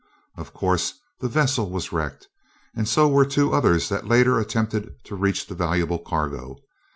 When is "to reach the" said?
5.03-5.53